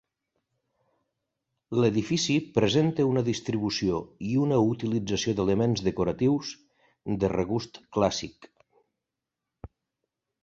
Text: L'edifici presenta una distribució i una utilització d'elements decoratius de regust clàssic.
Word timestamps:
L'edifici 1.81 2.37
presenta 2.55 3.05
una 3.09 3.23
distribució 3.27 3.99
i 4.29 4.31
una 4.45 4.57
utilització 4.71 5.35
d'elements 5.41 5.83
decoratius 5.89 6.53
de 7.25 7.29
regust 7.35 7.79
clàssic. 7.99 8.49